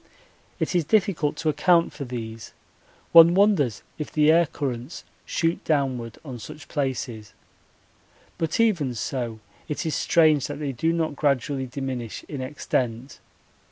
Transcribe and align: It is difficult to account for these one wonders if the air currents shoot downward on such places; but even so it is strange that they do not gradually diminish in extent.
It 0.59 0.73
is 0.73 0.83
difficult 0.83 1.35
to 1.35 1.49
account 1.49 1.93
for 1.93 2.05
these 2.05 2.53
one 3.11 3.35
wonders 3.35 3.83
if 3.99 4.11
the 4.11 4.31
air 4.31 4.47
currents 4.47 5.03
shoot 5.27 5.63
downward 5.63 6.17
on 6.25 6.39
such 6.39 6.67
places; 6.67 7.33
but 8.39 8.59
even 8.59 8.95
so 8.95 9.39
it 9.67 9.85
is 9.85 9.93
strange 9.93 10.47
that 10.47 10.57
they 10.57 10.71
do 10.71 10.91
not 10.91 11.15
gradually 11.15 11.67
diminish 11.67 12.23
in 12.27 12.41
extent. 12.41 13.19